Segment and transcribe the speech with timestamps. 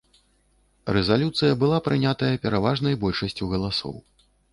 [0.95, 3.95] Рэзалюцыя была прынятая пераважнай большасцю галасоў.